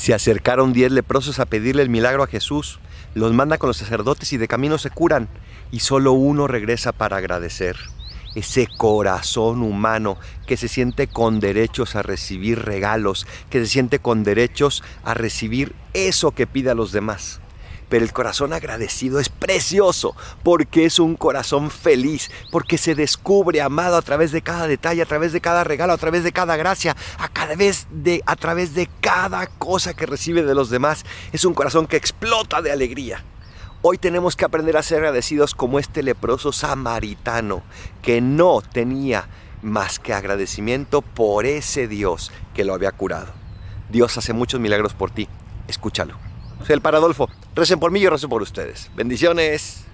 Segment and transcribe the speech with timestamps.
[0.00, 2.80] Se acercaron diez leprosos a pedirle el milagro a Jesús.
[3.12, 5.28] Los manda con los sacerdotes y de camino se curan.
[5.70, 7.76] Y solo uno regresa para agradecer.
[8.34, 10.16] Ese corazón humano
[10.46, 15.74] que se siente con derechos a recibir regalos, que se siente con derechos a recibir
[15.92, 17.42] eso que pide a los demás.
[17.90, 23.96] Pero el corazón agradecido es precioso porque es un corazón feliz, porque se descubre amado
[23.96, 26.96] a través de cada detalle, a través de cada regalo, a través de cada gracia,
[27.18, 31.04] a, cada vez de, a través de cada cosa que recibe de los demás.
[31.32, 33.24] Es un corazón que explota de alegría.
[33.82, 37.62] Hoy tenemos que aprender a ser agradecidos como este leproso samaritano
[38.02, 39.28] que no tenía
[39.62, 43.32] más que agradecimiento por ese Dios que lo había curado.
[43.90, 45.28] Dios hace muchos milagros por ti.
[45.66, 46.29] Escúchalo.
[46.68, 47.28] El Paradolfo.
[47.54, 48.90] Recen por mí y yo rezo por ustedes.
[48.94, 49.84] Bendiciones.